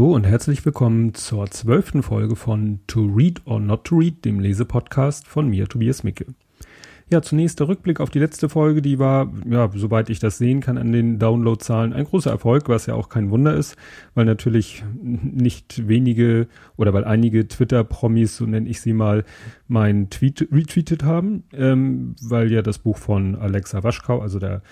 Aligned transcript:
Hallo 0.00 0.14
und 0.14 0.26
herzlich 0.26 0.64
willkommen 0.64 1.12
zur 1.12 1.50
zwölften 1.50 2.02
Folge 2.02 2.34
von 2.34 2.80
To 2.86 3.02
Read 3.04 3.42
or 3.44 3.60
Not 3.60 3.84
to 3.84 3.96
Read, 3.98 4.24
dem 4.24 4.40
Lesepodcast 4.40 5.28
von 5.28 5.50
mir, 5.50 5.68
Tobias 5.68 6.04
Micke. 6.04 6.24
Ja, 7.10 7.20
zunächst 7.20 7.60
der 7.60 7.68
Rückblick 7.68 8.00
auf 8.00 8.08
die 8.08 8.18
letzte 8.18 8.48
Folge, 8.48 8.80
die 8.80 8.98
war, 8.98 9.30
ja, 9.46 9.68
soweit 9.74 10.08
ich 10.08 10.18
das 10.18 10.38
sehen 10.38 10.60
kann, 10.60 10.78
an 10.78 10.92
den 10.92 11.18
Downloadzahlen 11.18 11.92
ein 11.92 12.06
großer 12.06 12.30
Erfolg, 12.30 12.70
was 12.70 12.86
ja 12.86 12.94
auch 12.94 13.10
kein 13.10 13.30
Wunder 13.30 13.52
ist, 13.54 13.76
weil 14.14 14.24
natürlich 14.24 14.82
nicht 15.02 15.86
wenige 15.86 16.46
oder 16.78 16.94
weil 16.94 17.04
einige 17.04 17.46
Twitter-Promis, 17.46 18.38
so 18.38 18.46
nenne 18.46 18.70
ich 18.70 18.80
sie 18.80 18.94
mal, 18.94 19.24
mein 19.68 20.08
Tweet 20.08 20.48
retweetet 20.50 21.04
haben, 21.04 21.44
ähm, 21.52 22.14
weil 22.22 22.50
ja 22.50 22.62
das 22.62 22.78
Buch 22.78 22.96
von 22.96 23.36
Alexa 23.36 23.82
Waschkau, 23.82 24.20
also 24.20 24.38
der 24.38 24.62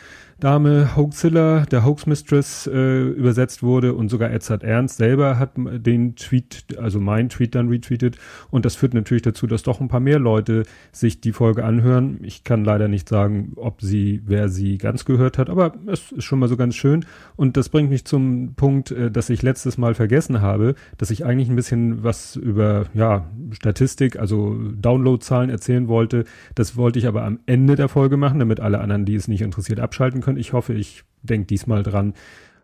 Dame 0.40 0.94
Hoaxilla, 0.94 1.66
der 1.66 1.84
Hoax 1.84 2.06
Mistress, 2.06 2.68
äh, 2.72 3.08
übersetzt 3.08 3.64
wurde 3.64 3.94
und 3.94 4.08
sogar 4.08 4.30
Edzard 4.30 4.62
Ernst 4.62 4.98
selber 4.98 5.36
hat 5.36 5.52
den 5.56 6.14
Tweet, 6.14 6.78
also 6.78 7.00
mein 7.00 7.28
Tweet 7.28 7.56
dann 7.56 7.68
retweetet 7.68 8.18
und 8.50 8.64
das 8.64 8.76
führt 8.76 8.94
natürlich 8.94 9.22
dazu, 9.22 9.48
dass 9.48 9.64
doch 9.64 9.80
ein 9.80 9.88
paar 9.88 9.98
mehr 9.98 10.20
Leute 10.20 10.62
sich 10.92 11.20
die 11.20 11.32
Folge 11.32 11.64
anhören. 11.64 12.20
Ich 12.22 12.44
kann 12.44 12.64
leider 12.64 12.86
nicht 12.86 13.08
sagen, 13.08 13.54
ob 13.56 13.82
sie, 13.82 14.22
wer 14.26 14.48
sie 14.48 14.78
ganz 14.78 15.04
gehört 15.04 15.38
hat, 15.38 15.50
aber 15.50 15.74
es 15.86 16.12
ist 16.12 16.24
schon 16.24 16.38
mal 16.38 16.48
so 16.48 16.56
ganz 16.56 16.76
schön 16.76 17.04
und 17.34 17.56
das 17.56 17.68
bringt 17.68 17.90
mich 17.90 18.04
zum 18.04 18.54
Punkt, 18.54 18.92
äh, 18.92 19.10
dass 19.10 19.30
ich 19.30 19.42
letztes 19.42 19.76
Mal 19.76 19.94
vergessen 19.94 20.40
habe, 20.40 20.76
dass 20.98 21.10
ich 21.10 21.24
eigentlich 21.24 21.48
ein 21.48 21.56
bisschen 21.56 22.04
was 22.04 22.36
über, 22.36 22.86
ja, 22.94 23.26
Statistik, 23.52 24.18
also 24.18 24.56
Downloadzahlen 24.74 25.50
erzählen 25.50 25.88
wollte. 25.88 26.24
Das 26.54 26.76
wollte 26.76 26.98
ich 26.98 27.06
aber 27.06 27.24
am 27.24 27.40
Ende 27.46 27.76
der 27.76 27.88
Folge 27.88 28.16
machen, 28.16 28.38
damit 28.38 28.60
alle 28.60 28.80
anderen, 28.80 29.04
die 29.04 29.14
es 29.14 29.28
nicht 29.28 29.42
interessiert, 29.42 29.80
abschalten 29.80 30.20
können. 30.20 30.38
Ich 30.38 30.52
hoffe, 30.52 30.74
ich 30.74 31.04
denke 31.22 31.46
diesmal 31.46 31.82
dran. 31.82 32.14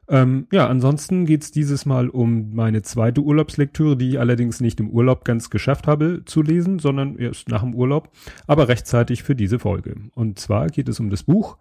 Ähm, 0.06 0.46
ja, 0.52 0.68
ansonsten 0.68 1.24
geht's 1.24 1.50
dieses 1.50 1.86
Mal 1.86 2.08
um 2.08 2.54
meine 2.54 2.82
zweite 2.82 3.22
Urlaubslektüre, 3.22 3.96
die 3.96 4.10
ich 4.10 4.20
allerdings 4.20 4.60
nicht 4.60 4.78
im 4.80 4.90
Urlaub 4.90 5.24
ganz 5.24 5.48
geschafft 5.48 5.86
habe 5.86 6.22
zu 6.26 6.42
lesen, 6.42 6.78
sondern 6.78 7.16
erst 7.16 7.48
nach 7.48 7.62
dem 7.62 7.74
Urlaub, 7.74 8.10
aber 8.46 8.68
rechtzeitig 8.68 9.22
für 9.22 9.34
diese 9.34 9.58
Folge. 9.58 9.96
Und 10.14 10.38
zwar 10.38 10.66
geht 10.66 10.88
es 10.88 11.00
um 11.00 11.08
das 11.08 11.22
Buch 11.22 11.56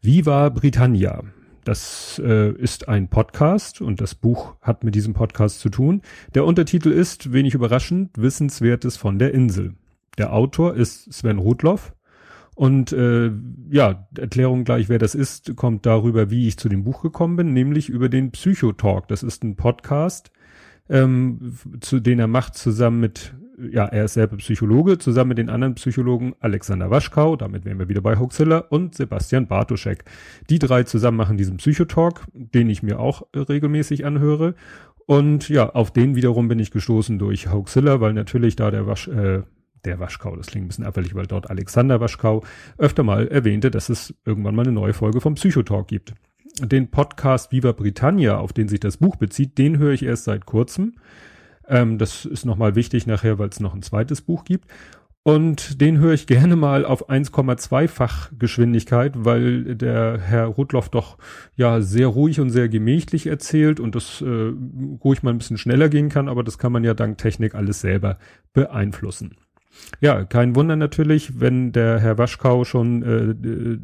Viva 0.00 0.48
Britannia. 0.50 1.24
Das 1.68 2.18
äh, 2.24 2.52
ist 2.52 2.88
ein 2.88 3.08
Podcast 3.08 3.82
und 3.82 4.00
das 4.00 4.14
Buch 4.14 4.56
hat 4.62 4.84
mit 4.84 4.94
diesem 4.94 5.12
Podcast 5.12 5.60
zu 5.60 5.68
tun. 5.68 6.00
Der 6.34 6.46
Untertitel 6.46 6.90
ist, 6.90 7.34
wenig 7.34 7.52
überraschend, 7.52 8.16
Wissenswertes 8.16 8.96
von 8.96 9.18
der 9.18 9.34
Insel. 9.34 9.74
Der 10.16 10.32
Autor 10.32 10.76
ist 10.76 11.12
Sven 11.12 11.36
Rudloff 11.36 11.94
und 12.54 12.94
äh, 12.94 13.30
ja, 13.68 14.08
Erklärung 14.16 14.64
gleich, 14.64 14.88
wer 14.88 14.98
das 14.98 15.14
ist, 15.14 15.56
kommt 15.56 15.84
darüber, 15.84 16.30
wie 16.30 16.48
ich 16.48 16.56
zu 16.56 16.70
dem 16.70 16.84
Buch 16.84 17.02
gekommen 17.02 17.36
bin, 17.36 17.52
nämlich 17.52 17.90
über 17.90 18.08
den 18.08 18.30
Psychotalk. 18.30 19.06
Das 19.08 19.22
ist 19.22 19.44
ein 19.44 19.56
Podcast, 19.56 20.30
ähm, 20.88 21.52
zu 21.80 22.00
den 22.00 22.18
er 22.18 22.28
macht 22.28 22.54
zusammen 22.54 23.00
mit, 23.00 23.34
ja, 23.70 23.86
er 23.86 24.04
ist 24.04 24.14
selber 24.14 24.36
Psychologe, 24.36 24.98
zusammen 24.98 25.30
mit 25.30 25.38
den 25.38 25.50
anderen 25.50 25.74
Psychologen 25.74 26.34
Alexander 26.40 26.90
Waschkau, 26.90 27.36
damit 27.36 27.64
wären 27.64 27.78
wir 27.78 27.88
wieder 27.88 28.00
bei 28.00 28.18
Hoaxilla, 28.18 28.58
und 28.58 28.94
Sebastian 28.94 29.46
Bartoschek. 29.46 30.04
Die 30.48 30.58
drei 30.58 30.84
zusammen 30.84 31.16
machen 31.16 31.36
diesen 31.36 31.56
Psychotalk, 31.56 32.26
den 32.32 32.70
ich 32.70 32.82
mir 32.82 33.00
auch 33.00 33.22
äh, 33.32 33.40
regelmäßig 33.40 34.04
anhöre. 34.04 34.54
Und 35.06 35.48
ja, 35.48 35.70
auf 35.70 35.90
den 35.90 36.16
wiederum 36.16 36.48
bin 36.48 36.58
ich 36.58 36.70
gestoßen 36.70 37.18
durch 37.18 37.50
Hoaxilla, 37.50 38.00
weil 38.00 38.12
natürlich 38.12 38.56
da 38.56 38.70
der 38.70 38.86
Wasch, 38.86 39.08
äh, 39.08 39.42
der 39.84 39.98
Waschkau, 39.98 40.36
das 40.36 40.48
klingt 40.48 40.66
ein 40.66 40.68
bisschen 40.68 40.84
abfällig, 40.84 41.14
weil 41.14 41.26
dort 41.26 41.50
Alexander 41.50 42.00
Waschkau 42.00 42.44
öfter 42.76 43.02
mal 43.02 43.28
erwähnte, 43.28 43.70
dass 43.70 43.88
es 43.88 44.14
irgendwann 44.24 44.54
mal 44.54 44.62
eine 44.62 44.72
neue 44.72 44.92
Folge 44.92 45.20
vom 45.20 45.34
Psychotalk 45.34 45.88
gibt. 45.88 46.14
Den 46.60 46.90
Podcast 46.90 47.52
Viva 47.52 47.72
Britannia, 47.72 48.38
auf 48.38 48.52
den 48.52 48.68
sich 48.68 48.80
das 48.80 48.96
Buch 48.96 49.16
bezieht, 49.16 49.58
den 49.58 49.78
höre 49.78 49.92
ich 49.92 50.02
erst 50.02 50.24
seit 50.24 50.44
kurzem. 50.44 50.96
Ähm, 51.68 51.98
das 51.98 52.24
ist 52.24 52.44
nochmal 52.44 52.74
wichtig 52.74 53.06
nachher, 53.06 53.38
weil 53.38 53.48
es 53.48 53.60
noch 53.60 53.74
ein 53.74 53.82
zweites 53.82 54.22
Buch 54.22 54.44
gibt. 54.44 54.66
Und 55.28 55.82
den 55.82 55.98
höre 55.98 56.14
ich 56.14 56.26
gerne 56.26 56.56
mal 56.56 56.86
auf 56.86 57.10
1,2-fach 57.10 58.30
Geschwindigkeit, 58.38 59.12
weil 59.14 59.74
der 59.74 60.18
Herr 60.18 60.46
Rudloff 60.46 60.88
doch 60.88 61.18
ja 61.54 61.82
sehr 61.82 62.06
ruhig 62.06 62.40
und 62.40 62.48
sehr 62.48 62.70
gemächlich 62.70 63.26
erzählt 63.26 63.78
und 63.78 63.94
das 63.94 64.22
äh, 64.22 64.52
ruhig 65.04 65.22
mal 65.22 65.30
ein 65.30 65.36
bisschen 65.38 65.58
schneller 65.58 65.90
gehen 65.90 66.08
kann, 66.08 66.30
aber 66.30 66.44
das 66.44 66.56
kann 66.56 66.72
man 66.72 66.82
ja 66.82 66.94
dank 66.94 67.18
Technik 67.18 67.54
alles 67.54 67.82
selber 67.82 68.18
beeinflussen. 68.54 69.36
Ja, 70.00 70.24
kein 70.24 70.56
Wunder 70.56 70.76
natürlich, 70.76 71.40
wenn 71.40 71.72
der 71.72 71.98
Herr 71.98 72.16
Waschkau 72.16 72.64
schon, 72.64 73.02
äh, 73.02 73.78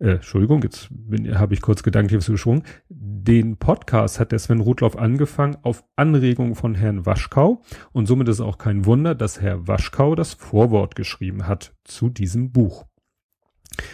äh, 0.00 0.12
Entschuldigung, 0.12 0.62
jetzt 0.62 0.90
habe 1.34 1.54
ich 1.54 1.60
kurz 1.60 1.82
gedanklich 1.82 2.26
geschwungen. 2.26 2.62
Den 2.88 3.58
Podcast 3.58 4.18
hat 4.18 4.32
der 4.32 4.38
Sven 4.38 4.60
Rudloff 4.60 4.96
angefangen 4.96 5.58
auf 5.62 5.84
Anregung 5.96 6.54
von 6.54 6.74
Herrn 6.74 7.06
Waschkau 7.06 7.62
und 7.92 8.06
somit 8.06 8.28
ist 8.28 8.40
auch 8.40 8.58
kein 8.58 8.86
Wunder, 8.86 9.14
dass 9.14 9.40
Herr 9.40 9.68
Waschkau 9.68 10.14
das 10.14 10.34
Vorwort 10.34 10.96
geschrieben 10.96 11.46
hat 11.46 11.74
zu 11.84 12.08
diesem 12.08 12.50
Buch. 12.50 12.86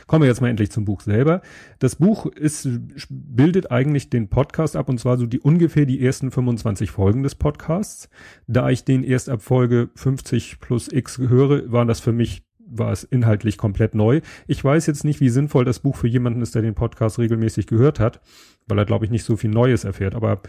Kommen 0.06 0.22
wir 0.22 0.28
jetzt 0.28 0.40
mal 0.40 0.48
endlich 0.48 0.70
zum 0.70 0.84
Buch 0.84 1.02
selber. 1.02 1.42
Das 1.78 1.96
Buch 1.96 2.26
ist, 2.26 2.68
bildet 3.10 3.70
eigentlich 3.70 4.08
den 4.08 4.28
Podcast 4.28 4.74
ab 4.74 4.88
und 4.88 4.98
zwar 4.98 5.18
so 5.18 5.26
die 5.26 5.40
ungefähr 5.40 5.86
die 5.86 6.04
ersten 6.04 6.30
25 6.30 6.90
Folgen 6.90 7.22
des 7.22 7.34
Podcasts. 7.34 8.08
Da 8.46 8.70
ich 8.70 8.84
den 8.84 9.04
erst 9.04 9.28
ab 9.28 9.42
Folge 9.42 9.90
50 9.94 10.60
plus 10.60 10.90
X 10.90 11.18
höre, 11.18 11.70
war 11.70 11.84
das 11.84 12.00
für 12.00 12.12
mich 12.12 12.45
war 12.68 12.92
es 12.92 13.04
inhaltlich 13.04 13.58
komplett 13.58 13.94
neu. 13.94 14.20
Ich 14.46 14.62
weiß 14.62 14.86
jetzt 14.86 15.04
nicht, 15.04 15.20
wie 15.20 15.28
sinnvoll 15.28 15.64
das 15.64 15.80
Buch 15.80 15.96
für 15.96 16.08
jemanden 16.08 16.42
ist, 16.42 16.54
der 16.54 16.62
den 16.62 16.74
Podcast 16.74 17.18
regelmäßig 17.18 17.66
gehört 17.66 18.00
hat, 18.00 18.20
weil 18.66 18.78
er, 18.78 18.84
glaube 18.84 19.04
ich, 19.04 19.10
nicht 19.10 19.24
so 19.24 19.36
viel 19.36 19.50
Neues 19.50 19.84
erfährt. 19.84 20.14
Aber 20.14 20.40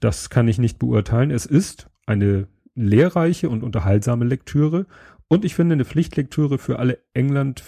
das 0.00 0.30
kann 0.30 0.48
ich 0.48 0.58
nicht 0.58 0.78
beurteilen. 0.78 1.30
Es 1.30 1.46
ist 1.46 1.88
eine 2.06 2.48
lehrreiche 2.74 3.48
und 3.48 3.62
unterhaltsame 3.62 4.24
Lektüre 4.24 4.86
und 5.28 5.44
ich 5.44 5.54
finde 5.54 5.72
eine 5.72 5.86
Pflichtlektüre 5.86 6.58
für 6.58 6.78
alle 6.78 6.98
England, 7.14 7.64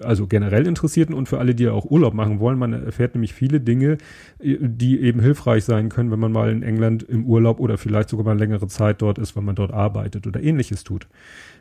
also 0.00 0.28
generell 0.28 0.66
Interessierten 0.66 1.14
und 1.14 1.28
für 1.28 1.38
alle, 1.38 1.54
die 1.54 1.68
auch 1.68 1.84
Urlaub 1.84 2.14
machen 2.14 2.38
wollen. 2.38 2.58
Man 2.58 2.72
erfährt 2.72 3.14
nämlich 3.14 3.34
viele 3.34 3.60
Dinge, 3.60 3.98
die 4.40 5.00
eben 5.00 5.20
hilfreich 5.20 5.64
sein 5.64 5.88
können, 5.88 6.12
wenn 6.12 6.20
man 6.20 6.32
mal 6.32 6.50
in 6.50 6.62
England 6.62 7.02
im 7.02 7.26
Urlaub 7.26 7.58
oder 7.58 7.76
vielleicht 7.76 8.08
sogar 8.08 8.24
mal 8.24 8.38
längere 8.38 8.68
Zeit 8.68 9.02
dort 9.02 9.18
ist, 9.18 9.36
wenn 9.36 9.44
man 9.44 9.56
dort 9.56 9.72
arbeitet 9.72 10.26
oder 10.28 10.40
ähnliches 10.40 10.84
tut. 10.84 11.08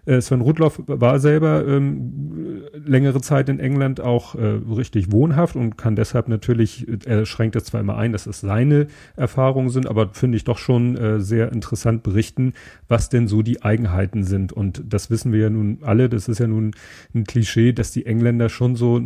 Äh, 0.05 0.21
Sven 0.21 0.41
Rudloff 0.41 0.81
war 0.87 1.19
selber 1.19 1.65
ähm, 1.67 2.63
längere 2.73 3.21
Zeit 3.21 3.49
in 3.49 3.59
England 3.59 4.01
auch 4.01 4.35
äh, 4.35 4.59
richtig 4.75 5.11
wohnhaft 5.11 5.55
und 5.55 5.77
kann 5.77 5.95
deshalb 5.95 6.27
natürlich, 6.27 6.87
er 7.05 7.25
schränkt 7.25 7.55
es 7.55 7.65
zwar 7.65 7.81
immer 7.81 7.97
ein, 7.97 8.11
dass 8.11 8.27
es 8.27 8.41
seine 8.41 8.87
Erfahrungen 9.15 9.69
sind, 9.69 9.87
aber 9.87 10.09
finde 10.13 10.37
ich 10.37 10.43
doch 10.43 10.57
schon 10.57 10.95
äh, 10.95 11.19
sehr 11.19 11.51
interessant 11.51 12.03
berichten, 12.03 12.53
was 12.87 13.09
denn 13.09 13.27
so 13.27 13.41
die 13.41 13.63
Eigenheiten 13.63 14.23
sind. 14.23 14.53
Und 14.53 14.83
das 14.87 15.09
wissen 15.09 15.31
wir 15.31 15.41
ja 15.41 15.49
nun 15.49 15.79
alle, 15.81 16.09
das 16.09 16.27
ist 16.27 16.39
ja 16.39 16.47
nun 16.47 16.71
ein 17.13 17.23
Klischee, 17.23 17.73
dass 17.73 17.91
die 17.91 18.05
Engländer 18.05 18.49
schon 18.49 18.75
so, 18.75 19.01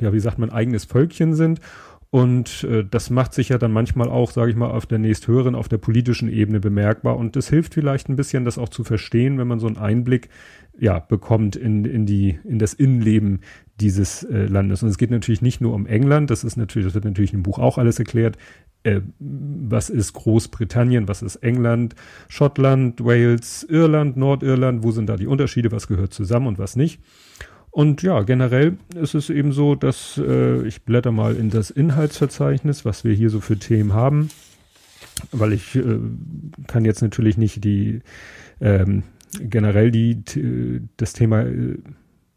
ja, 0.00 0.12
wie 0.12 0.20
sagt 0.20 0.38
man, 0.38 0.50
eigenes 0.50 0.84
Völkchen 0.84 1.34
sind 1.34 1.60
und 2.10 2.64
äh, 2.64 2.84
das 2.88 3.10
macht 3.10 3.34
sich 3.34 3.50
ja 3.50 3.58
dann 3.58 3.72
manchmal 3.72 4.08
auch, 4.08 4.30
sage 4.30 4.50
ich 4.50 4.56
mal, 4.56 4.70
auf 4.70 4.86
der 4.86 4.98
nächsthöheren, 4.98 5.54
auf 5.54 5.68
der 5.68 5.76
politischen 5.76 6.30
Ebene 6.30 6.58
bemerkbar. 6.58 7.18
Und 7.18 7.36
das 7.36 7.50
hilft 7.50 7.74
vielleicht 7.74 8.08
ein 8.08 8.16
bisschen, 8.16 8.46
das 8.46 8.56
auch 8.56 8.70
zu 8.70 8.82
verstehen, 8.82 9.38
wenn 9.38 9.46
man 9.46 9.60
so 9.60 9.66
einen 9.66 9.76
Einblick 9.76 10.30
ja 10.78 11.00
bekommt 11.00 11.56
in, 11.56 11.84
in 11.84 12.06
die 12.06 12.38
in 12.44 12.58
das 12.58 12.72
Innenleben 12.72 13.40
dieses 13.78 14.22
äh, 14.22 14.46
Landes. 14.46 14.82
Und 14.82 14.88
es 14.88 14.96
geht 14.96 15.10
natürlich 15.10 15.42
nicht 15.42 15.60
nur 15.60 15.74
um 15.74 15.84
England. 15.84 16.30
Das 16.30 16.44
ist 16.44 16.56
natürlich, 16.56 16.86
das 16.86 16.94
wird 16.94 17.04
natürlich 17.04 17.34
im 17.34 17.42
Buch 17.42 17.58
auch 17.58 17.76
alles 17.76 17.98
erklärt. 17.98 18.38
Äh, 18.84 19.02
was 19.18 19.90
ist 19.90 20.14
Großbritannien? 20.14 21.08
Was 21.08 21.20
ist 21.20 21.36
England? 21.36 21.94
Schottland, 22.28 23.04
Wales, 23.04 23.64
Irland, 23.68 24.16
Nordirland? 24.16 24.82
Wo 24.82 24.92
sind 24.92 25.10
da 25.10 25.16
die 25.16 25.26
Unterschiede? 25.26 25.72
Was 25.72 25.88
gehört 25.88 26.14
zusammen 26.14 26.46
und 26.46 26.58
was 26.58 26.74
nicht? 26.74 27.02
Und 27.78 28.02
ja, 28.02 28.22
generell 28.22 28.76
ist 28.96 29.14
es 29.14 29.30
eben 29.30 29.52
so, 29.52 29.76
dass 29.76 30.18
äh, 30.18 30.66
ich 30.66 30.82
blätter 30.82 31.12
mal 31.12 31.36
in 31.36 31.48
das 31.48 31.70
Inhaltsverzeichnis, 31.70 32.84
was 32.84 33.04
wir 33.04 33.14
hier 33.14 33.30
so 33.30 33.40
für 33.40 33.56
Themen 33.56 33.92
haben, 33.92 34.30
weil 35.30 35.52
ich 35.52 35.76
äh, 35.76 36.00
kann 36.66 36.84
jetzt 36.84 37.02
natürlich 37.02 37.38
nicht 37.38 37.62
die 37.62 38.00
ähm, 38.60 39.04
generell 39.38 39.92
die 39.92 40.24
das 40.96 41.12
Thema 41.12 41.42
äh, 41.42 41.78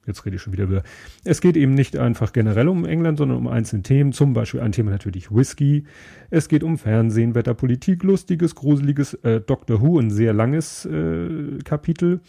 Jetzt 0.05 0.25
rede 0.25 0.35
ich 0.35 0.41
schon 0.41 0.53
wieder 0.53 0.65
über. 0.65 0.83
Es 1.23 1.41
geht 1.41 1.55
eben 1.55 1.73
nicht 1.73 1.95
einfach 1.95 2.33
generell 2.33 2.67
um 2.67 2.85
England, 2.85 3.19
sondern 3.19 3.37
um 3.37 3.47
einzelne 3.47 3.83
Themen. 3.83 4.13
Zum 4.13 4.33
Beispiel 4.33 4.59
ein 4.59 4.71
Thema 4.71 4.91
natürlich 4.91 5.31
Whisky. 5.31 5.85
Es 6.31 6.49
geht 6.49 6.63
um 6.63 6.77
Fernsehen, 6.79 7.33
Wetter, 7.35 7.53
Politik, 7.53 8.03
lustiges, 8.03 8.55
gruseliges, 8.55 9.13
äh, 9.23 9.41
Doctor 9.41 9.81
Who, 9.81 9.99
ein 9.99 10.09
sehr 10.09 10.33
langes 10.33 10.85
äh, 10.85 11.59
Kapitel 11.63 12.19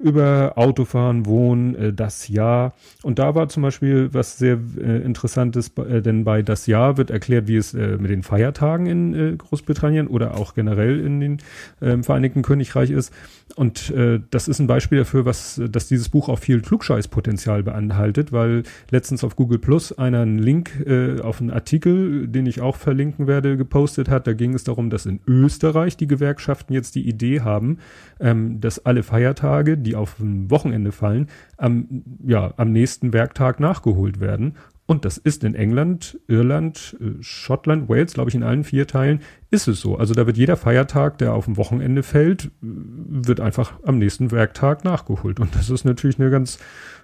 über 0.00 0.54
Autofahren, 0.56 1.26
Wohnen, 1.26 1.74
äh, 1.74 1.92
das 1.92 2.28
Jahr. 2.28 2.72
Und 3.02 3.18
da 3.18 3.34
war 3.34 3.48
zum 3.48 3.62
Beispiel 3.62 4.08
was 4.12 4.38
sehr 4.38 4.58
äh, 4.78 5.02
Interessantes, 5.02 5.72
äh, 5.76 6.00
denn 6.00 6.24
bei 6.24 6.42
das 6.42 6.66
Jahr 6.66 6.96
wird 6.96 7.10
erklärt, 7.10 7.48
wie 7.48 7.56
es 7.56 7.74
äh, 7.74 7.98
mit 7.98 8.10
den 8.10 8.22
Feiertagen 8.22 8.86
in 8.86 9.14
äh, 9.14 9.36
Großbritannien 9.36 10.06
oder 10.06 10.36
auch 10.36 10.54
generell 10.54 11.00
in 11.00 11.20
den 11.20 11.38
äh, 11.80 12.02
Vereinigten 12.02 12.42
Königreich 12.42 12.90
ist. 12.90 13.12
Und 13.56 13.90
äh, 13.90 14.20
das 14.30 14.48
ist 14.48 14.58
ein 14.60 14.66
Beispiel 14.66 14.98
dafür, 14.98 15.24
was, 15.24 15.60
dass 15.70 15.88
dieses 15.88 16.08
Buch 16.08 16.28
auch 16.28 16.38
viel 16.38 16.60
Klugscheißpotenzial 16.60 17.62
beinhaltet, 17.62 18.32
weil 18.32 18.62
letztens 18.90 19.24
auf 19.24 19.36
Google 19.36 19.58
Plus 19.58 19.96
einer 19.98 20.20
einen 20.20 20.38
Link 20.38 20.84
äh, 20.86 21.20
auf 21.20 21.40
einen 21.40 21.50
Artikel, 21.50 22.28
den 22.28 22.46
ich 22.46 22.60
auch 22.60 22.76
verlinken 22.76 23.26
werde, 23.26 23.56
gepostet 23.56 24.08
hat. 24.08 24.26
Da 24.26 24.32
ging 24.32 24.54
es 24.54 24.64
darum, 24.64 24.88
dass 24.90 25.06
in 25.06 25.20
Österreich 25.26 25.96
die 25.96 26.06
Gewerkschaften 26.06 26.72
jetzt 26.72 26.94
die 26.94 27.08
Idee 27.08 27.40
haben, 27.40 27.78
ähm, 28.20 28.60
dass 28.60 28.84
alle 28.86 29.02
Feiertage, 29.02 29.76
die 29.76 29.89
auf 29.96 30.18
ein 30.18 30.50
Wochenende 30.50 30.92
fallen, 30.92 31.28
am, 31.56 32.02
ja, 32.24 32.54
am 32.56 32.72
nächsten 32.72 33.12
Werktag 33.12 33.60
nachgeholt 33.60 34.20
werden. 34.20 34.54
Und 34.90 35.04
das 35.04 35.18
ist 35.18 35.44
in 35.44 35.54
England, 35.54 36.18
Irland, 36.26 36.96
äh, 37.00 37.22
Schottland, 37.22 37.88
Wales, 37.88 38.14
glaube 38.14 38.28
ich, 38.28 38.34
in 38.34 38.42
allen 38.42 38.64
vier 38.64 38.88
Teilen 38.88 39.20
ist 39.52 39.68
es 39.68 39.80
so. 39.80 39.96
Also 39.96 40.14
da 40.14 40.26
wird 40.26 40.36
jeder 40.36 40.56
Feiertag, 40.56 41.18
der 41.18 41.32
auf 41.32 41.46
ein 41.46 41.56
Wochenende 41.56 42.02
fällt, 42.02 42.46
äh, 42.46 42.50
wird 42.60 43.38
einfach 43.38 43.78
am 43.84 44.00
nächsten 44.00 44.32
Werktag 44.32 44.84
nachgeholt. 44.84 45.38
Und 45.38 45.54
das 45.54 45.70
ist 45.70 45.84
natürlich 45.84 46.18
eine 46.18 46.28
ganz 46.28 46.58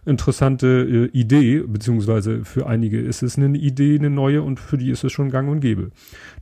interessante 0.04 0.66
äh, 0.66 1.16
Idee, 1.16 1.60
beziehungsweise 1.60 2.44
für 2.44 2.66
einige 2.66 3.00
ist 3.00 3.22
es 3.22 3.38
eine 3.38 3.56
Idee, 3.56 3.96
eine 3.96 4.10
neue 4.10 4.42
und 4.42 4.58
für 4.58 4.78
die 4.78 4.90
ist 4.90 5.04
es 5.04 5.12
schon 5.12 5.30
gang 5.30 5.48
und 5.48 5.60
gäbe. 5.60 5.92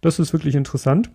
Das 0.00 0.18
ist 0.18 0.32
wirklich 0.32 0.54
interessant. 0.54 1.10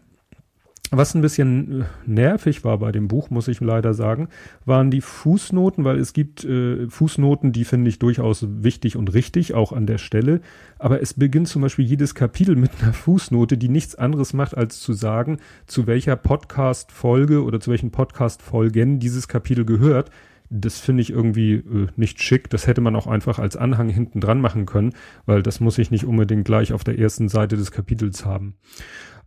Was 0.92 1.14
ein 1.14 1.22
bisschen 1.22 1.82
äh, 1.82 1.86
nervig 2.08 2.64
war 2.64 2.80
bei 2.80 2.92
dem 2.92 3.08
Buch, 3.08 3.30
muss 3.30 3.48
ich 3.48 3.62
leider 3.62 3.94
sagen, 3.94 4.28
waren 4.66 4.90
die 4.90 5.02
Fußnoten, 5.02 5.84
weil 5.84 6.00
es 6.00 6.14
gibt 6.14 6.44
äh, 6.44 6.90
Fußnoten, 6.90 7.52
die 7.52 7.64
finde 7.64 7.90
ich 7.90 8.00
durchaus 8.00 8.44
wichtig 8.50 8.96
und 8.96 9.14
richtig, 9.14 9.54
auch 9.54 9.72
an 9.72 9.86
der 9.86 10.00
Stelle. 10.00 10.42
Aber 10.80 11.00
es 11.00 11.14
beginnt 11.14 11.48
zum 11.48 11.62
Beispiel 11.62 11.86
jedes 11.86 12.16
Kapitel 12.16 12.56
mit 12.56 12.72
einer 12.82 12.94
Fußnote, 12.94 13.56
die 13.56 13.70
nichts 13.70 13.94
anderes 13.96 14.34
macht, 14.34 14.58
als 14.58 14.80
zu 14.80 14.94
sagen, 14.94 15.38
zu 15.68 15.86
welcher 15.86 16.16
Podcast-Folge 16.16 17.44
oder 17.44 17.60
zu 17.60 17.70
welchen 17.70 17.92
Podcast-Folgen 17.92 18.98
dieses 18.98 19.28
Kapitel 19.28 19.66
gehört. 19.66 20.10
Das 20.50 20.80
finde 20.80 21.04
ich 21.04 21.12
irgendwie 21.12 21.54
äh, 21.54 21.88
nicht 21.98 22.24
schick. 22.24 22.50
Das 22.50 22.66
hätte 22.66 22.82
man 22.82 22.96
auch 22.96 23.06
einfach 23.06 23.38
als 23.38 23.56
Anhang 23.56 23.90
hinten 23.90 24.22
dran 24.22 24.42
machen 24.42 24.66
können, 24.66 24.94
weil 25.28 25.44
das 25.44 25.60
muss 25.60 25.78
ich 25.78 25.92
nicht 25.92 26.06
unbedingt 26.06 26.46
gleich 26.46 26.74
auf 26.74 26.84
der 26.84 26.98
ersten 26.98 27.30
Seite 27.30 27.58
des 27.58 27.70
Kapitels 27.70 28.26
haben. 28.26 28.56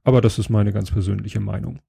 Aber 0.04 0.20
das 0.20 0.38
ist 0.38 0.50
meine 0.50 0.72
ganz 0.72 0.90
persönliche 0.90 1.40
Meinung. 1.40 1.80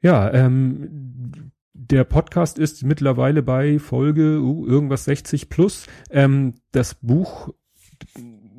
Ja, 0.00 0.32
ähm, 0.32 1.52
der 1.72 2.04
Podcast 2.04 2.58
ist 2.58 2.84
mittlerweile 2.84 3.42
bei 3.42 3.78
Folge 3.78 4.40
uh, 4.40 4.66
irgendwas 4.66 5.04
60 5.04 5.48
plus. 5.48 5.86
Ähm, 6.10 6.54
das 6.72 6.94
Buch 6.94 7.52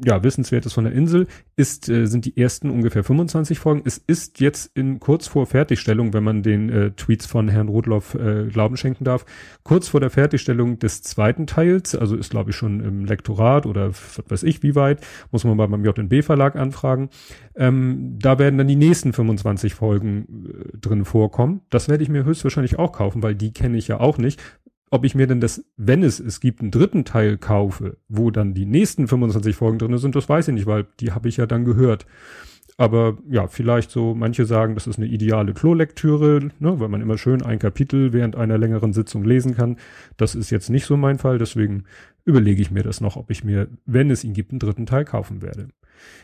ja, 0.03 0.23
Wissenswertes 0.23 0.73
von 0.73 0.83
der 0.83 0.93
Insel 0.93 1.27
ist, 1.55 1.89
äh, 1.89 2.05
sind 2.05 2.25
die 2.25 2.37
ersten 2.37 2.69
ungefähr 2.69 3.03
25 3.03 3.59
Folgen. 3.59 3.81
Es 3.85 3.97
ist 3.97 4.39
jetzt 4.39 4.71
in 4.75 4.99
kurz 4.99 5.27
vor 5.27 5.45
Fertigstellung, 5.45 6.13
wenn 6.13 6.23
man 6.23 6.43
den 6.43 6.69
äh, 6.69 6.91
Tweets 6.91 7.25
von 7.25 7.47
Herrn 7.47 7.67
Rotloff 7.67 8.13
äh, 8.13 8.45
Glauben 8.47 8.77
schenken 8.77 9.03
darf, 9.03 9.25
kurz 9.63 9.87
vor 9.87 9.99
der 9.99 10.09
Fertigstellung 10.09 10.79
des 10.79 11.01
zweiten 11.01 11.47
Teils, 11.47 11.95
also 11.95 12.15
ist 12.15 12.29
glaube 12.29 12.51
ich 12.51 12.55
schon 12.55 12.81
im 12.81 13.05
Lektorat 13.05 13.65
oder 13.65 13.89
was 13.89 14.23
weiß 14.27 14.43
ich 14.43 14.63
wie 14.63 14.75
weit, 14.75 15.05
muss 15.31 15.43
man 15.43 15.57
mal 15.57 15.67
beim 15.67 15.83
JNB 15.83 16.23
Verlag 16.23 16.55
anfragen. 16.55 17.09
Ähm, 17.55 18.17
da 18.19 18.37
werden 18.39 18.57
dann 18.57 18.67
die 18.67 18.75
nächsten 18.75 19.13
25 19.13 19.73
Folgen 19.73 20.45
äh, 20.47 20.77
drin 20.77 21.05
vorkommen. 21.05 21.61
Das 21.69 21.89
werde 21.89 22.03
ich 22.03 22.09
mir 22.09 22.23
höchstwahrscheinlich 22.23 22.77
auch 22.77 22.91
kaufen, 22.91 23.23
weil 23.23 23.35
die 23.35 23.51
kenne 23.51 23.77
ich 23.77 23.87
ja 23.87 23.99
auch 23.99 24.17
nicht 24.17 24.39
ob 24.89 25.03
ich 25.03 25.15
mir 25.15 25.27
denn 25.27 25.41
das, 25.41 25.65
wenn 25.75 26.03
es, 26.03 26.19
es 26.19 26.39
gibt 26.39 26.61
einen 26.61 26.71
dritten 26.71 27.05
Teil 27.05 27.37
kaufe, 27.37 27.97
wo 28.07 28.31
dann 28.31 28.53
die 28.53 28.65
nächsten 28.65 29.07
25 29.07 29.55
Folgen 29.55 29.79
drin 29.79 29.97
sind, 29.97 30.15
das 30.15 30.29
weiß 30.29 30.47
ich 30.47 30.53
nicht, 30.53 30.65
weil 30.65 30.87
die 30.99 31.11
habe 31.11 31.27
ich 31.27 31.37
ja 31.37 31.45
dann 31.45 31.65
gehört. 31.65 32.05
Aber 32.79 33.17
ja, 33.27 33.47
vielleicht 33.47 33.89
so, 33.89 34.13
manche 34.13 34.45
sagen, 34.45 34.75
das 34.75 34.85
ist 34.85 34.99
eine 34.99 35.07
ideale 35.07 35.53
Klolektüre, 35.53 36.49
ne, 36.59 36.79
weil 36.79 36.89
man 36.89 37.01
immer 37.01 37.17
schön 37.17 37.41
ein 37.41 37.57
Kapitel 37.57 38.13
während 38.13 38.35
einer 38.35 38.59
längeren 38.59 38.93
Sitzung 38.93 39.23
lesen 39.23 39.55
kann. 39.55 39.77
Das 40.15 40.35
ist 40.35 40.51
jetzt 40.51 40.69
nicht 40.69 40.85
so 40.85 40.95
mein 40.95 41.17
Fall, 41.17 41.39
deswegen 41.39 41.85
überlege 42.23 42.61
ich 42.61 42.69
mir 42.69 42.83
das 42.83 43.01
noch, 43.01 43.15
ob 43.15 43.31
ich 43.31 43.43
mir, 43.43 43.67
wenn 43.85 44.11
es 44.11 44.23
ihn 44.23 44.33
gibt, 44.33 44.51
einen 44.51 44.59
dritten 44.59 44.85
Teil 44.85 45.05
kaufen 45.05 45.41
werde. 45.41 45.69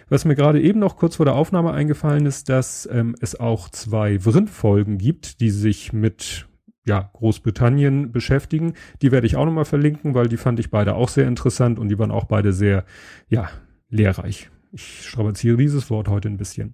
Was 0.09 0.25
mir 0.25 0.36
gerade 0.36 0.62
eben 0.62 0.80
noch 0.80 0.95
kurz 0.95 1.16
vor 1.16 1.25
der 1.25 1.36
Aufnahme 1.36 1.71
eingefallen 1.71 2.27
ist, 2.27 2.50
dass 2.50 2.88
ähm, 2.92 3.16
es 3.19 3.39
auch 3.39 3.69
zwei 3.69 4.19
Vrind-Folgen 4.19 5.00
gibt, 5.00 5.42
die 5.42 5.50
sich 5.50 5.92
mit 5.92 6.45
ja, 6.85 7.09
Großbritannien 7.13 8.12
beschäftigen. 8.12 8.74
Die 9.01 9.12
werde 9.12 9.27
ich 9.27 9.35
auch 9.35 9.45
nochmal 9.45 9.65
verlinken, 9.65 10.13
weil 10.13 10.27
die 10.27 10.38
fand 10.38 10.59
ich 10.59 10.69
beide 10.69 10.95
auch 10.95 11.09
sehr 11.09 11.27
interessant 11.27 11.80
und 11.80 11.89
die 11.89 11.97
waren 12.00 12.12
auch 12.12 12.25
beide 12.25 12.53
sehr, 12.53 12.85
ja, 13.30 13.50
lehrreich. 13.89 14.50
Ich 14.71 15.06
strapaziere 15.06 15.57
dieses 15.57 15.89
Wort 15.89 16.07
heute 16.07 16.27
ein 16.27 16.38
bisschen. 16.38 16.74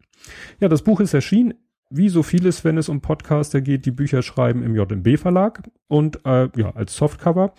Ja, 0.59 0.69
das 0.69 0.83
Buch 0.83 0.99
ist 0.99 1.13
erschienen. 1.13 1.53
Wie 1.91 2.09
so 2.09 2.21
vieles, 2.21 2.63
wenn 2.63 2.77
es 2.77 2.87
um 2.87 3.01
Podcaster 3.01 3.61
geht, 3.61 3.85
die 3.85 3.91
Bücher 3.91 4.21
schreiben 4.21 4.63
im 4.63 4.75
JMB 4.75 5.17
Verlag 5.17 5.63
und 5.87 6.23
äh, 6.23 6.49
ja, 6.55 6.71
als 6.75 6.95
Softcover. 6.95 7.53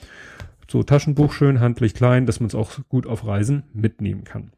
So 0.71 0.85
Taschenbuch 0.85 1.33
schön, 1.33 1.59
handlich 1.59 1.95
klein, 1.95 2.27
dass 2.27 2.39
man 2.39 2.47
es 2.47 2.55
auch 2.55 2.79
gut 2.89 3.07
auf 3.07 3.27
Reisen 3.27 3.65
mitnehmen 3.73 4.23
kann. 4.23 4.53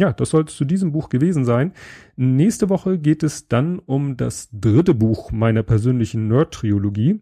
Ja, 0.00 0.14
das 0.14 0.30
soll 0.30 0.44
es 0.44 0.56
zu 0.56 0.64
diesem 0.64 0.92
Buch 0.92 1.10
gewesen 1.10 1.44
sein. 1.44 1.74
Nächste 2.16 2.70
Woche 2.70 2.98
geht 2.98 3.22
es 3.22 3.48
dann 3.48 3.78
um 3.80 4.16
das 4.16 4.48
dritte 4.50 4.94
Buch 4.94 5.30
meiner 5.30 5.62
persönlichen 5.62 6.26
Nerd-Triologie. 6.26 7.20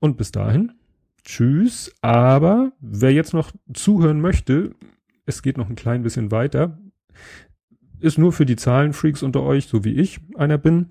Und 0.00 0.16
bis 0.16 0.32
dahin, 0.32 0.72
tschüss. 1.24 1.94
Aber 2.00 2.72
wer 2.80 3.12
jetzt 3.12 3.34
noch 3.34 3.52
zuhören 3.72 4.20
möchte, 4.20 4.74
es 5.26 5.42
geht 5.42 5.58
noch 5.58 5.68
ein 5.68 5.76
klein 5.76 6.02
bisschen 6.02 6.32
weiter. 6.32 6.76
Ist 8.00 8.18
nur 8.18 8.32
für 8.32 8.46
die 8.46 8.56
Zahlenfreaks 8.56 9.22
unter 9.22 9.44
euch, 9.44 9.68
so 9.68 9.84
wie 9.84 9.94
ich 9.94 10.18
einer 10.34 10.58
bin. 10.58 10.86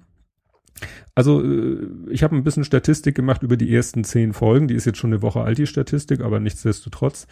Also 1.17 1.43
äh, 1.43 1.79
ich 2.11 2.21
habe 2.21 2.35
ein 2.35 2.43
bisschen 2.43 2.63
Statistik 2.63 3.15
gemacht 3.15 3.41
über 3.41 3.57
die 3.57 3.73
ersten 3.73 4.03
zehn 4.03 4.33
Folgen. 4.33 4.67
Die 4.67 4.75
ist 4.75 4.85
jetzt 4.85 4.99
schon 4.99 5.11
eine 5.11 5.23
Woche 5.23 5.41
alt, 5.41 5.57
die 5.57 5.65
Statistik, 5.65 6.21
aber 6.21 6.39
nichtsdestotrotz. 6.39 7.25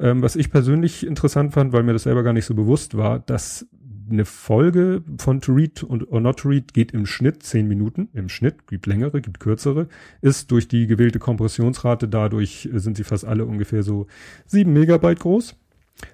Ähm, 0.00 0.22
was 0.22 0.34
ich 0.34 0.50
persönlich 0.50 1.06
interessant 1.06 1.52
fand, 1.52 1.72
weil 1.72 1.84
mir 1.84 1.92
das 1.92 2.02
selber 2.02 2.24
gar 2.24 2.32
nicht 2.32 2.46
so 2.46 2.56
bewusst 2.56 2.96
war, 2.96 3.20
dass 3.20 3.68
eine 4.10 4.24
Folge 4.24 5.04
von 5.18 5.40
To 5.40 5.52
Read 5.52 5.84
und 5.84 6.10
or 6.10 6.20
Not 6.20 6.40
to 6.40 6.48
Read 6.48 6.74
geht 6.74 6.90
im 6.90 7.06
Schnitt 7.06 7.44
zehn 7.44 7.68
Minuten. 7.68 8.08
Im 8.12 8.28
Schnitt 8.28 8.66
gibt 8.66 8.86
längere, 8.86 9.20
gibt 9.20 9.38
kürzere. 9.38 9.86
Ist 10.20 10.50
durch 10.50 10.66
die 10.66 10.88
gewählte 10.88 11.20
Kompressionsrate, 11.20 12.08
dadurch 12.08 12.68
sind 12.72 12.96
sie 12.96 13.04
fast 13.04 13.24
alle 13.24 13.44
ungefähr 13.44 13.84
so 13.84 14.08
sieben 14.46 14.72
Megabyte 14.72 15.20
groß 15.20 15.54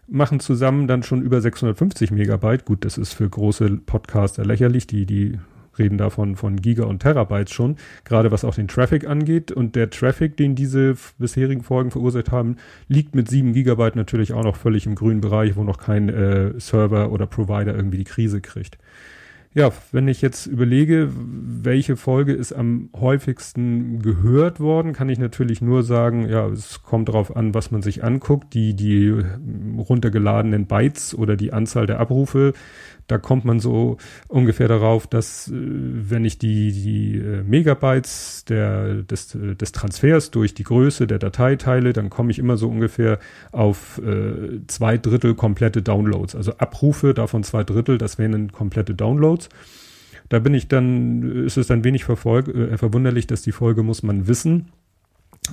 machen 0.08 0.40
zusammen 0.40 0.88
dann 0.88 1.02
schon 1.02 1.20
über 1.20 1.42
650 1.42 2.10
Megabyte. 2.10 2.64
Gut, 2.64 2.86
das 2.86 2.96
ist 2.96 3.12
für 3.12 3.28
große 3.28 3.68
Podcaster 3.84 4.42
lächerlich. 4.42 4.86
Die, 4.86 5.04
die 5.04 5.38
reden 5.78 5.98
davon 5.98 6.36
von 6.36 6.56
Giga 6.56 6.84
und 6.84 7.00
Terabytes 7.00 7.52
schon, 7.52 7.76
gerade 8.04 8.30
was 8.30 8.44
auch 8.44 8.54
den 8.54 8.68
Traffic 8.68 9.06
angeht. 9.06 9.52
Und 9.52 9.76
der 9.76 9.90
Traffic, 9.90 10.36
den 10.36 10.54
diese 10.54 10.96
bisherigen 11.18 11.62
Folgen 11.62 11.90
verursacht 11.90 12.30
haben, 12.30 12.56
liegt 12.88 13.14
mit 13.14 13.28
7 13.28 13.52
Gigabyte 13.52 13.96
natürlich 13.96 14.32
auch 14.32 14.44
noch 14.44 14.56
völlig 14.56 14.86
im 14.86 14.94
grünen 14.94 15.20
Bereich, 15.20 15.56
wo 15.56 15.64
noch 15.64 15.78
kein 15.78 16.08
äh, 16.08 16.58
Server 16.58 17.12
oder 17.12 17.26
Provider 17.26 17.74
irgendwie 17.74 17.98
die 17.98 18.04
Krise 18.04 18.40
kriegt. 18.40 18.78
Ja, 19.56 19.70
wenn 19.92 20.08
ich 20.08 20.20
jetzt 20.20 20.46
überlege, 20.46 21.12
welche 21.14 21.96
Folge 21.96 22.32
ist 22.32 22.52
am 22.52 22.90
häufigsten 22.96 24.02
gehört 24.02 24.58
worden, 24.58 24.92
kann 24.92 25.08
ich 25.08 25.20
natürlich 25.20 25.62
nur 25.62 25.84
sagen, 25.84 26.28
ja, 26.28 26.48
es 26.48 26.82
kommt 26.82 27.08
darauf 27.08 27.36
an, 27.36 27.54
was 27.54 27.70
man 27.70 27.80
sich 27.80 28.02
anguckt. 28.02 28.52
Die, 28.52 28.74
die 28.74 29.14
runtergeladenen 29.78 30.66
Bytes 30.66 31.14
oder 31.14 31.36
die 31.36 31.52
Anzahl 31.52 31.86
der 31.86 32.00
Abrufe 32.00 32.52
da 33.06 33.18
kommt 33.18 33.44
man 33.44 33.60
so 33.60 33.98
ungefähr 34.28 34.68
darauf, 34.68 35.06
dass 35.06 35.48
äh, 35.48 35.52
wenn 35.54 36.24
ich 36.24 36.38
die, 36.38 36.72
die 36.72 37.18
äh, 37.18 37.42
Megabytes 37.42 38.44
der, 38.46 39.02
des, 39.02 39.34
äh, 39.34 39.54
des 39.54 39.72
Transfers 39.72 40.30
durch 40.30 40.54
die 40.54 40.64
Größe 40.64 41.06
der 41.06 41.18
Datei 41.18 41.56
teile, 41.56 41.92
dann 41.92 42.08
komme 42.08 42.30
ich 42.30 42.38
immer 42.38 42.56
so 42.56 42.68
ungefähr 42.68 43.18
auf 43.52 43.98
äh, 43.98 44.60
zwei 44.68 44.96
Drittel 44.96 45.34
komplette 45.34 45.82
Downloads. 45.82 46.34
Also 46.34 46.56
Abrufe 46.56 47.12
davon 47.14 47.44
zwei 47.44 47.64
Drittel, 47.64 47.98
das 47.98 48.18
wären 48.18 48.52
komplette 48.52 48.94
Downloads. 48.94 49.43
Da 50.28 50.38
bin 50.38 50.54
ich 50.54 50.68
dann, 50.68 51.44
ist 51.44 51.56
es 51.56 51.66
dann 51.66 51.84
wenig 51.84 52.04
verfolg, 52.04 52.48
äh, 52.48 52.76
verwunderlich, 52.78 53.26
dass 53.26 53.42
die 53.42 53.52
Folge 53.52 53.82
muss 53.82 54.02
man 54.02 54.26
wissen, 54.26 54.72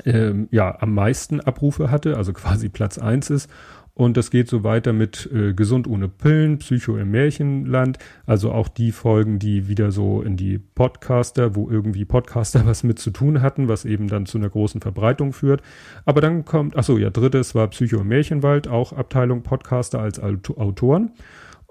ähm, 0.05 0.47
ja, 0.51 0.77
am 0.79 0.93
meisten 0.93 1.41
Abrufe 1.41 1.91
hatte, 1.91 2.17
also 2.17 2.33
quasi 2.33 2.69
Platz 2.69 2.97
eins 2.97 3.29
ist 3.29 3.49
und 3.93 4.15
das 4.15 4.31
geht 4.31 4.47
so 4.47 4.63
weiter 4.63 4.93
mit 4.93 5.29
äh, 5.33 5.53
Gesund 5.53 5.87
ohne 5.87 6.07
Pillen, 6.07 6.59
Psycho 6.59 6.97
im 6.97 7.11
Märchenland. 7.11 7.99
Also 8.25 8.51
auch 8.51 8.67
die 8.67 8.91
Folgen, 8.91 9.37
die 9.37 9.67
wieder 9.67 9.91
so 9.91 10.21
in 10.21 10.37
die 10.37 10.57
Podcaster, 10.59 11.55
wo 11.55 11.69
irgendwie 11.69 12.05
Podcaster 12.05 12.65
was 12.65 12.83
mit 12.83 12.99
zu 12.99 13.11
tun 13.11 13.41
hatten, 13.41 13.67
was 13.67 13.85
eben 13.85 14.07
dann 14.07 14.25
zu 14.25 14.37
einer 14.37 14.49
großen 14.49 14.81
Verbreitung 14.81 15.33
führt. 15.33 15.61
Aber 16.05 16.21
dann 16.21 16.45
kommt, 16.45 16.77
ach 16.77 16.83
so, 16.83 16.97
ja, 16.97 17.09
drittes 17.09 17.53
war 17.53 17.67
Psycho 17.67 17.99
im 17.99 18.07
Märchenwald, 18.07 18.67
auch 18.67 18.93
Abteilung 18.93 19.43
Podcaster 19.43 19.99
als 19.99 20.19
Autoren. 20.19 21.11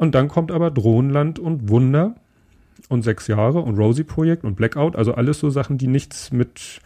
Und 0.00 0.14
dann 0.14 0.28
kommt 0.28 0.50
aber 0.50 0.70
Drohnenland 0.70 1.38
und 1.38 1.68
Wunder 1.68 2.14
und 2.88 3.02
sechs 3.02 3.26
Jahre 3.26 3.60
und 3.60 3.76
Rosie 3.76 4.02
Projekt 4.02 4.44
und 4.44 4.54
Blackout. 4.54 4.96
Also 4.96 5.12
alles 5.12 5.40
so 5.40 5.50
Sachen, 5.50 5.76
die 5.76 5.88
nichts 5.88 6.32
mit 6.32 6.80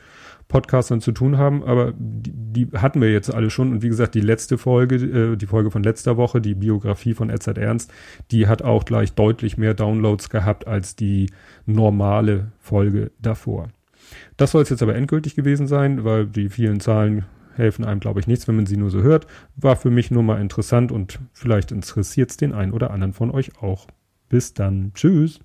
Podcastern 0.48 1.00
zu 1.00 1.12
tun 1.12 1.38
haben, 1.38 1.62
aber 1.62 1.94
die, 1.96 2.32
die 2.66 2.76
hatten 2.76 3.00
wir 3.00 3.12
jetzt 3.12 3.32
alle 3.32 3.50
schon. 3.50 3.70
Und 3.70 3.82
wie 3.82 3.88
gesagt, 3.88 4.16
die 4.16 4.20
letzte 4.20 4.58
Folge, 4.58 4.96
äh, 4.96 5.36
die 5.36 5.46
Folge 5.46 5.70
von 5.70 5.84
letzter 5.84 6.16
Woche, 6.16 6.40
die 6.40 6.56
Biografie 6.56 7.14
von 7.14 7.30
Edzard 7.30 7.56
Ernst, 7.56 7.92
die 8.32 8.48
hat 8.48 8.62
auch 8.62 8.84
gleich 8.84 9.12
deutlich 9.12 9.56
mehr 9.56 9.74
Downloads 9.74 10.28
gehabt 10.28 10.66
als 10.66 10.96
die 10.96 11.30
normale 11.66 12.50
Folge 12.58 13.12
davor. 13.22 13.68
Das 14.36 14.50
soll 14.50 14.62
es 14.62 14.70
jetzt 14.70 14.82
aber 14.82 14.96
endgültig 14.96 15.36
gewesen 15.36 15.68
sein, 15.68 16.02
weil 16.02 16.26
die 16.26 16.48
vielen 16.48 16.80
Zahlen 16.80 17.26
helfen 17.56 17.84
einem, 17.84 18.00
glaube 18.00 18.20
ich, 18.20 18.26
nichts, 18.26 18.48
wenn 18.48 18.56
man 18.56 18.66
sie 18.66 18.76
nur 18.76 18.90
so 18.90 19.02
hört. 19.02 19.26
War 19.56 19.76
für 19.76 19.90
mich 19.90 20.10
nur 20.10 20.22
mal 20.22 20.40
interessant 20.40 20.92
und 20.92 21.18
vielleicht 21.32 21.72
interessiert 21.72 22.30
es 22.30 22.36
den 22.36 22.52
einen 22.52 22.72
oder 22.72 22.90
anderen 22.90 23.12
von 23.12 23.30
euch 23.30 23.60
auch. 23.60 23.86
Bis 24.28 24.54
dann. 24.54 24.92
Tschüss. 24.94 25.40